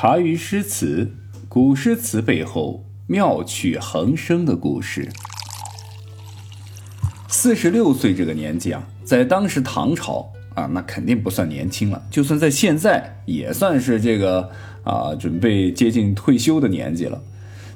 [0.00, 1.10] 茶余诗词，
[1.48, 5.08] 古诗词背后妙趣横生的故事。
[7.26, 12.00] 四十六岁这个年纪啊，在当时唐朝啊，那肯定不算年轻了。
[12.12, 14.48] 就算在现在，也算是这个
[14.84, 17.20] 啊，准备接近退休的年纪了。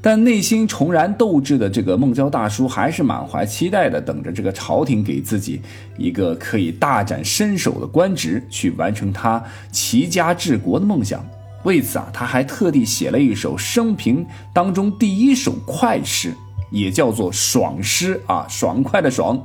[0.00, 5.60] 但内心重燃斗志的这个孟郊大叔，还是满怀期待的，等着这个朝廷给自己
[5.98, 9.42] 一个可以大展身手的官职，去完成他
[9.72, 11.28] 齐家治国的梦想。
[11.64, 16.34] 为此啊，他还特地写了一首生平当中第一首快诗，
[16.70, 19.40] 也叫做爽诗啊，爽快的爽。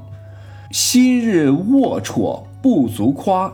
[0.72, 3.54] 昔日龌龊不足夸，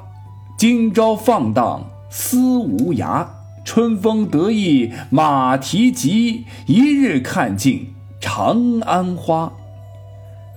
[0.58, 3.26] 今朝放荡思无涯。
[3.66, 9.54] 春风得意马蹄疾，一日看尽长安花。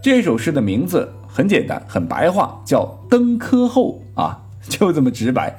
[0.03, 5.57] 这首诗的名字很简单，很白话，叫《登科后》啊，就这么直白，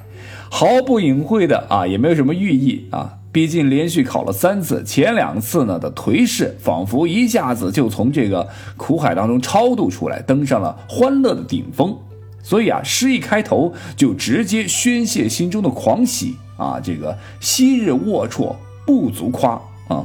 [0.50, 3.14] 毫不隐晦的啊，也没有什么寓意啊。
[3.30, 11.96] 毕竟连续考了三次，前两次呢的颓势，仿佛一下子就从这个苦海当中超度出来，登上了欢乐的顶峰。
[12.42, 16.36] 所以啊，诗一开头就直接宣泄心中的狂喜。
[16.56, 19.52] 啊，这个昔日龌龊不足夸
[19.86, 20.04] 啊，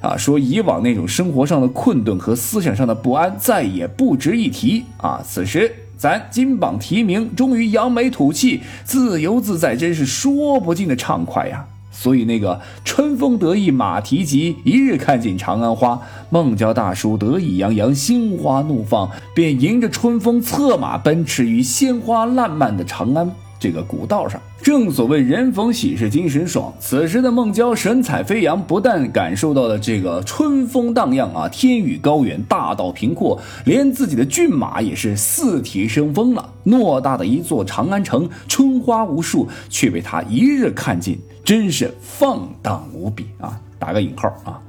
[0.00, 5.20] 啊，说以往那种生活上的困顿和思想上的不安再也不值一提啊。
[5.22, 5.70] 此时
[6.02, 11.64] 咱金榜题名，终于扬眉吐气，自由自在，真是说不尽的畅快呀。
[11.92, 16.00] 所以那个春风得意马蹄疾，一日看尽长安花。
[16.28, 23.30] 孟郊大叔得意洋洋，心花怒放，便迎着春风策马奔驰于鲜花烂漫的长安。
[23.62, 26.74] 这个古道上，正所谓人逢喜事精神爽。
[26.80, 36.52] 此时的孟郊神采飞扬，不但感受到了这个春风荡漾啊，天宇高远，大道平阔，连自己的骏马也是四蹄生风了。
[36.64, 43.56] 偌大的一座长安城，春花无数，却被他一日看尽，真是放荡无比啊！
[43.78, 44.60] 打个引号啊。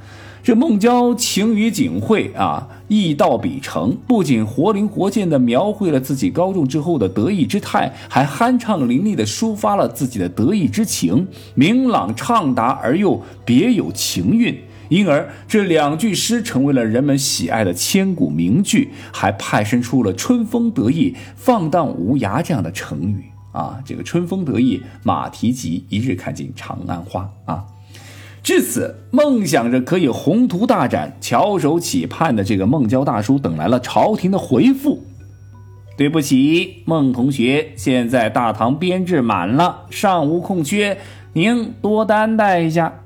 [0.43, 14.53] 这孟郊情于景会啊，意到笔成，不仅活灵活现地描绘了自己高中之后的得意之态，还酣畅淋漓地抒发了自己的得意之情，明朗畅达而又别有情韵。
[14.89, 23.79] 因而这两句诗成为了人们喜爱的千古名句，还派生出了“春风得意，放荡无涯”这样的成语啊。
[23.85, 27.63] 这个“春风得意，马蹄疾，一日看尽长安花”啊。
[28.43, 35.05] 至此，梦想着可以宏图大展、翘首企盼的这个孟郊大叔，等来了朝廷的回复
[35.97, 40.97] ：“对不起，孟同学，现在大唐编制满了，尚无空缺，
[41.31, 42.99] 您多担待一下。”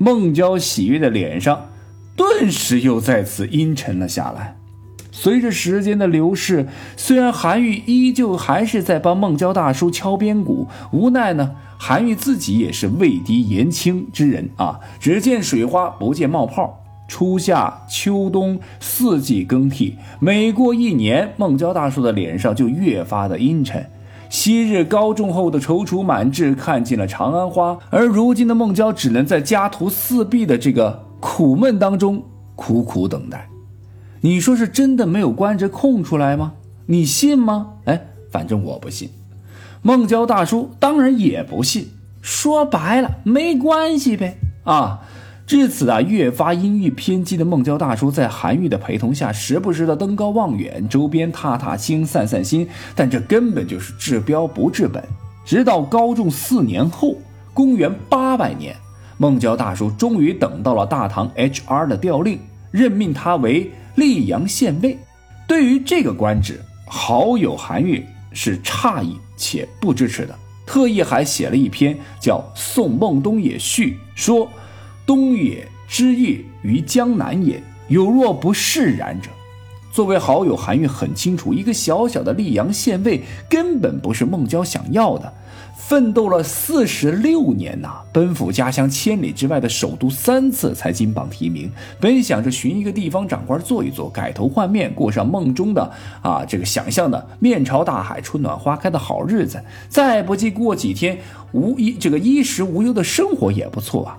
[0.00, 1.68] 孟郊喜悦的脸上，
[2.16, 4.56] 顿时又再次阴沉了下来。
[5.10, 6.66] 随着时间的流逝，
[6.96, 11.52] 虽然韩愈依旧还是在帮孟郊大叔敲边鼓，无奈呢。
[11.84, 16.78] 韩愈自己也是畏敌言轻之人啊，只见水花不见冒泡。
[17.08, 23.84] 初夏、秋冬四季更替，每过一年，孟郊大叔的脸上就越发的阴沉。
[24.30, 32.22] 昔日高中后的踌躇满志，看尽了长安花，而如今的孟郊只能在家徒四壁的这个苦闷当中
[32.54, 33.48] 苦苦等待。
[34.20, 36.52] 你说是真的没有关着空出来吗？
[36.86, 37.70] 你信吗？
[37.86, 38.00] 哎，
[38.30, 39.10] 反正我不信。
[39.84, 41.88] 孟郊大叔当然也不信，
[42.20, 44.38] 说白了没关系呗。
[44.62, 45.00] 啊，
[45.44, 52.68] 至此啊，越发阴郁偏激的孟郊大叔，在韩愈的陪同下，时不时的登高望远，周边踏踏青，散散心。
[52.94, 55.02] 但这根本就是治标不治本。
[55.44, 57.16] 直到高中四年后，
[57.52, 58.76] 公元八百年，
[59.18, 61.88] 孟郊大叔终于等到了大唐 H.R.
[61.88, 62.38] 的调令，
[62.70, 64.96] 任命他为溧阳县尉。
[65.48, 68.06] 对于这个官职，好友韩愈。
[68.32, 74.50] 是诧异且不支持的，特意还写了一篇叫《宋孟东野序》，说
[75.04, 79.28] ：“东野之业于江南也，有若不释然者。”
[79.92, 85.30] 作为好友，韩愈很清楚，一个小小的溧阳县尉根本不是孟郊想要的。
[85.76, 91.70] 奋斗了四十六年呐，奔赴家乡千里之外的首都三次才金榜题名。
[92.00, 99.62] 本想着寻一个地方长官做一做，改头换面，过上梦中的啊这个想象的面朝大海、春暖花开的好日子。
[99.90, 101.18] 再不济过几天
[101.52, 104.16] 无衣这个衣食无忧的生活也不错啊。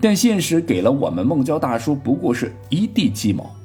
[0.00, 3.57] 但现实给了我们孟郊大叔不过是一地鸡毛。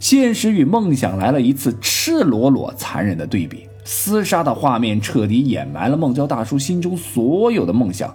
[0.00, 3.66] 现实与梦想来了一次赤裸裸、残忍的对比。
[3.84, 8.14] 厮杀的画面彻底掩埋了孟郊大叔心中所有的梦想。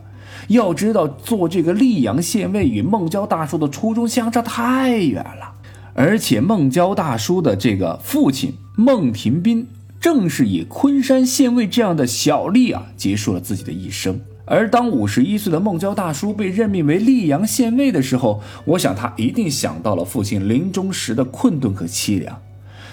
[0.49, 5.53] 要知道，做这个溧阳县尉与孟郊大叔的初衷相差太远了。
[5.95, 9.67] 而且，孟郊大叔的这个父亲孟庭斌，
[9.99, 14.19] 正是以昆山县尉这样的小吏啊，结束了自己的一生。
[14.45, 22.37] 而当五十一岁的孟郊大叔被任命为溧阳县尉的时候，我想他一定想到了父亲临终时的困顿和凄凉。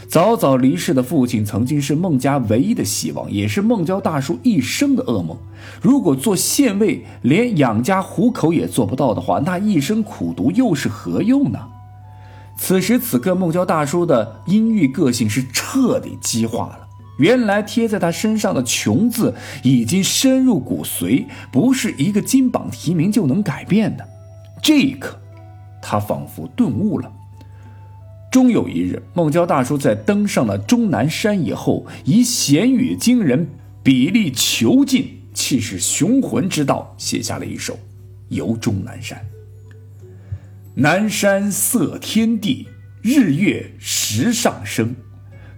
[0.08, 5.36] 早早离世的父亲曾经是孟家唯一的希望，也是孟郊大叔一生的噩梦。
[5.80, 11.60] 如果做县尉连养家糊口也做不到的话，那一生苦读又是何用呢？
[12.56, 16.89] 此时此刻，孟郊大叔的阴郁个性是彻底激化了。
[17.20, 24.08] 原来贴在他身上的“穷”字已经深入骨髓，不是一个金榜题名就能改变的。
[24.62, 25.20] 这一刻，
[25.82, 27.12] 他仿佛顿悟了。
[28.32, 33.46] 终有一日，孟郊大叔在登上了终南山以后，以险语惊人、
[33.82, 37.74] 笔力遒劲、气势雄浑之道，写下了一首
[38.28, 39.18] 《游终南山》。
[40.74, 42.68] 南山色天地，
[43.02, 44.94] 日月石上升。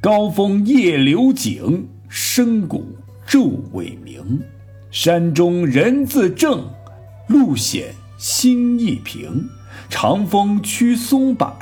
[0.03, 2.85] 高峰夜流景，深谷
[3.25, 4.41] 昼未明。
[4.91, 6.69] 山中人自正，
[7.29, 9.49] 路险心亦平。
[9.89, 11.57] 长风驱松柏，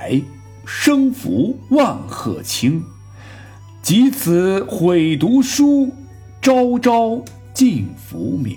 [0.65, 2.83] 生拂万壑青。
[3.83, 5.93] 及此悔读书，
[6.41, 7.23] 朝朝
[7.53, 8.57] 尽浮名。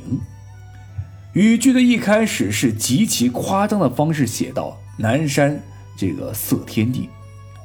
[1.33, 5.61] 语句的一开始是极其夸张的方式写到南山
[5.97, 7.09] 这个色天地，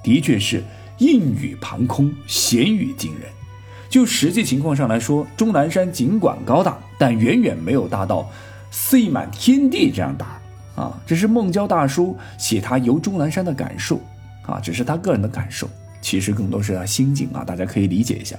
[0.03, 0.65] 的确是。
[0.99, 3.23] 阴雨盘空，险雨惊人。
[3.89, 8.29] 就实际情况上来说，终南山尽管高大，但远远没有大到
[8.71, 10.39] 塞满天地这样大
[10.75, 11.01] 啊！
[11.07, 13.99] 这是孟郊大叔写他游终南山的感受
[14.43, 15.69] 啊，只是他个人的感受，
[16.03, 18.37] 其实更多是他心境啊，大家可以理解一下。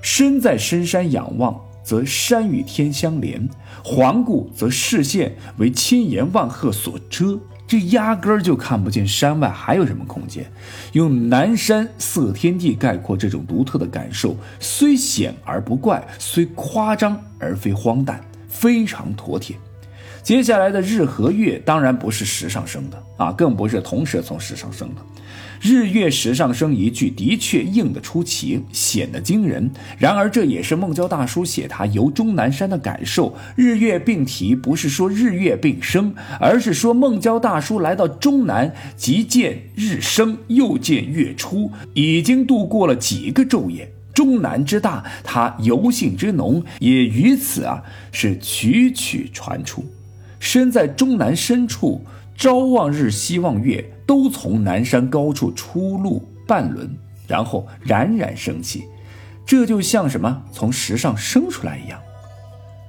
[0.00, 3.48] 身在深山仰望，则山与天相连；
[3.84, 7.38] 环顾，则视线为千岩万壑所遮。
[7.72, 10.44] 这压根儿就看不见山外还有什么空间，
[10.92, 19.56] 用南山色天地概括这种独特的感受，虽险而不怪，虽夸张而非荒诞，非常妥帖。
[20.22, 25.21] 接下来的日和月当然不是时上升的啊，更不是同时从时上升的。
[25.62, 29.70] 日月石上升一句的确硬得出奇，显得惊人。
[29.96, 33.32] 然而这也是孟郊大叔写他游终南山的感受。
[33.54, 43.88] 日月并提不是说日月并升，而是说孟郊大叔来到终南，即见日升，又见月出，已经度过了几个昼夜。
[44.12, 47.80] 终南之大，他游兴之浓，也于此啊
[48.10, 49.84] 是曲曲传出。
[50.40, 52.04] 身在终南深处。
[52.34, 56.94] 朝望日，夕望月，都从南山高处出露半轮，
[57.26, 58.84] 然后冉冉升起，
[59.46, 61.98] 这就像什么从石上升出来一样。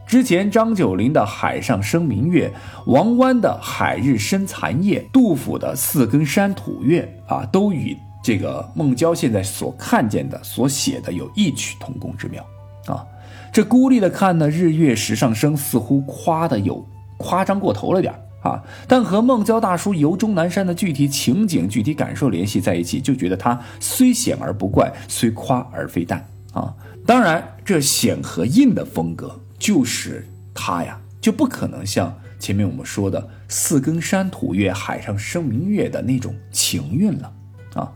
[0.06, 2.52] 之前张九龄的《海上生明月》，
[2.92, 12.46] 王湾的《海日生残夜》，杜甫的《四更山吐月》啊，都与这个孟郊现在所看见的、所写的有异曲同工之妙
[12.86, 13.08] 啊。
[13.50, 16.86] 这孤立的看呢，日月时上升，似乎夸的有
[17.16, 26.74] 夸张过头了点啊，但和孟郊大叔游终南山的具体情景、具体感受联系在一起，就觉得他虽险而不怪，虽夸而非淡啊。
[27.06, 37.32] 当然，这险和硬的风格，就是他呀就不可能像前面我们说的“四更山吐月，海上生明月”的那种情韵了
[37.76, 37.90] 啊。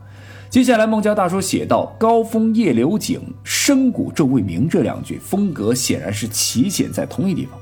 [0.49, 7.59] 接下来，孟郊大叔写到“高峰夜流景，深谷昼未明”这两句，风格显然是奇险在同一地方。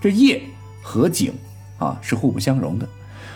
[0.00, 0.40] 这夜
[0.80, 1.32] 和景。
[1.80, 2.88] 啊，是互不相容的。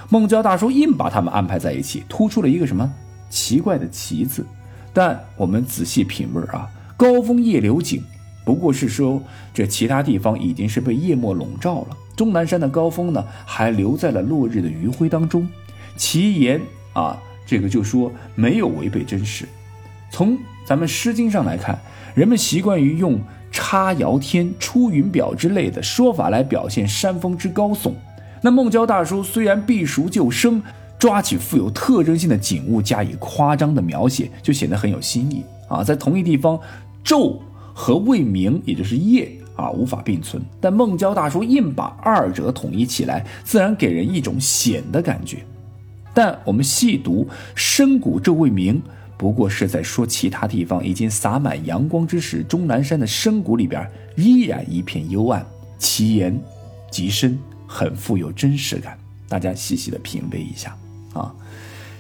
[0.09, 2.89] 孟郊大叔硬把他们安排在一起，突出了一个什么
[3.29, 4.47] 奇怪的“奇”字。
[4.93, 8.01] 但我们仔细品味啊，“高峰夜流景”
[8.45, 9.21] 不过是说
[9.53, 15.49] 这其他地方已经是被夜幕笼罩了，终南山的高峰呢，还留在了落日的余晖当中。
[15.97, 16.61] 其言
[16.93, 19.49] 啊，这个就说没有违背真实。
[20.11, 21.79] 从咱们《诗经》上来看，
[22.15, 23.19] 人们习惯于用
[23.51, 27.95] “插遥天”“出云表”之类的说法来表现山峰之高耸。
[28.45, 30.63] 那孟郊大叔虽然避熟就生，
[30.99, 35.83] 抓起富有特征性的景物加以夸张的描写，就显得很有新意啊。
[35.83, 36.61] 在同一地方，
[37.03, 37.39] 昼
[37.73, 40.43] 和未明，也就是夜啊，无法并存。
[40.61, 45.39] 但孟郊大叔硬把二者统一起来，自然给人一种险的感觉。
[46.13, 48.83] 但我们细读“深谷昼未明”，
[49.17, 55.47] 不过是在说其他地方已经洒满阳光之时，终南山的深谷里边依然一片幽暗，
[55.79, 56.39] 其言
[56.91, 57.39] 极深。
[57.75, 58.97] 很富有真实感，
[59.29, 60.77] 大家细细的品味一下
[61.13, 61.35] 啊，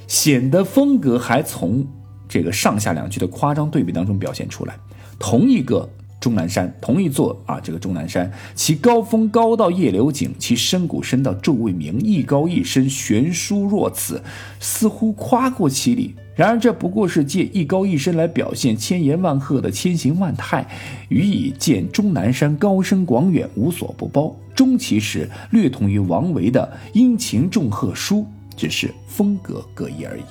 [0.06, 1.84] 显得风格还从
[2.28, 4.78] 这个上下两句的夸张对比当中表现出来。
[5.18, 5.88] 同一个
[6.24, 14.22] 终南山，同一座啊，这个终南山，其高峰高到夜流井，其深谷深到昼未明，一高一深，悬殊若此，
[14.58, 16.14] 似乎夸过其理。
[16.34, 20.66] 然而这不过是借一高一深来表现千言万壑的千形万态，
[21.10, 24.34] 予以见终南山高深广远，无所不包。
[24.54, 28.24] 终其实略同于王维的殷勤重贺书，
[28.56, 30.22] 只是风格各异而已。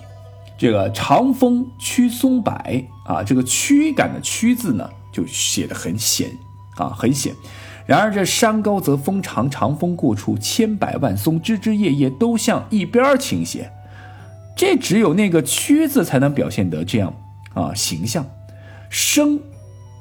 [0.57, 2.51] 这个长风驱松柏
[3.05, 6.29] 啊，这个驱赶的驱字呢，就写的很险
[6.75, 7.33] 啊，很险。
[7.85, 13.71] 然而这山高则风长，长风过处，千百万松枝枝叶叶都向一边倾斜。
[14.55, 17.13] 这只有那个“屈”字才能表现得这样
[17.53, 18.25] 啊形象，
[18.89, 19.39] 生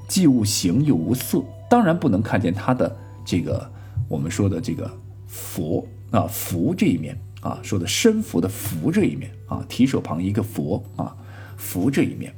[0.07, 3.71] 既无形又无色，当然不能看见它的这个
[4.09, 4.91] 我们说的这个
[5.27, 11.17] 佛啊福这一面啊，说的身福的福这一面啊，提手旁一个佛啊，
[11.57, 12.33] 福这一面。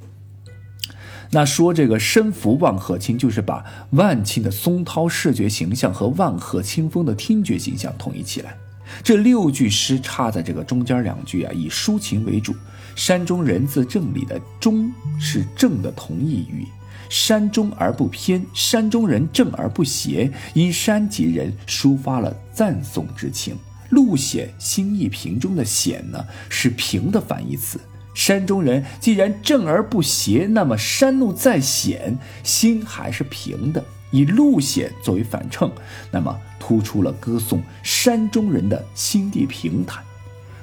[1.31, 8.57] 那说这个身福万壑清，就是把万顷的松涛视觉形象和万壑清风的听觉形象统一起来。
[9.03, 12.55] 这六句诗插在这个中间两句啊，以抒情为主。
[12.95, 16.65] 山中人字正里的“中”是正的同义语，
[17.09, 23.57] 山中而不偏，山中人正而不邪，因山及人，抒发了赞颂之情。
[23.91, 27.81] 路险心意平中的险呢，是平的反义词。
[28.15, 33.85] 山中人既然正而不邪，那么山路再险，心还是平的。
[34.11, 35.69] 以路险作为反衬，
[36.13, 40.05] 那么突出了歌颂山中人的心地平坦。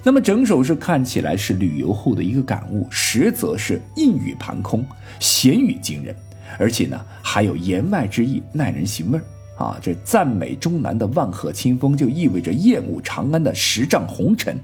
[0.03, 4.85] 那么整首诗看起来是旅游后的一个感悟，实则是应语盘空，
[5.19, 6.15] 闲语惊人，
[6.57, 9.23] 而且呢还有言外之意，耐人寻味儿
[9.63, 9.79] 啊！
[9.81, 14.55] 这赞美中南的万壑清风，就意味着厌恶长安的十丈红尘；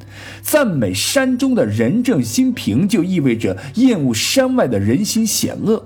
[0.42, 5.84] 赞美山中的仁政兴平，就意味着厌恶山外的人心险恶。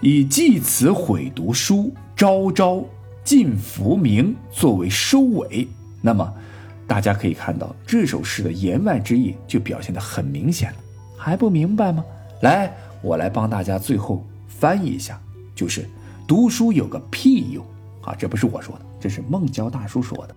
[0.00, 1.92] 以祭词毁读书。
[2.14, 2.84] 朝朝
[3.24, 5.66] 尽浮名作为收尾，
[6.00, 6.32] 那么
[6.86, 10.76] 大家可以看到这首诗的言外之意就表现得很明显了，
[11.16, 12.04] 还不明白吗？
[12.42, 12.72] 来，
[13.02, 15.20] 我来帮大家最后翻译一下，
[15.52, 15.88] 就是
[16.28, 17.64] 读书有个屁用
[18.02, 18.14] 啊！
[18.14, 20.36] 这不是我说的，这是孟郊大叔说的。